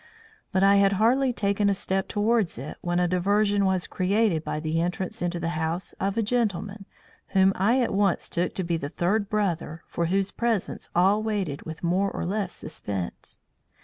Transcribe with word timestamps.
But 0.51 0.63
I 0.63 0.77
had 0.77 0.93
hardly 0.93 1.31
taken 1.31 1.69
a 1.69 1.75
step 1.75 2.07
towards 2.07 2.57
it 2.57 2.75
when 2.81 2.97
a 2.99 3.07
diversion 3.07 3.65
was 3.65 3.85
created 3.85 4.43
by 4.43 4.59
the 4.59 4.81
entrance 4.81 5.21
into 5.21 5.39
the 5.39 5.49
house 5.49 5.93
of 5.99 6.17
a 6.17 6.23
gentleman 6.23 6.87
whom 7.37 7.53
I 7.55 7.81
at 7.81 7.93
once 7.93 8.27
took 8.27 8.55
to 8.55 8.63
be 8.63 8.77
the 8.77 8.89
third 8.89 9.29
brother 9.29 9.83
for 9.85 10.07
whose 10.07 10.31
presence 10.31 10.89
all 10.95 11.21
waited 11.21 11.61
with 11.67 11.83
more 11.83 12.09
or 12.09 12.25
less 12.25 12.51
suspense. 12.53 13.39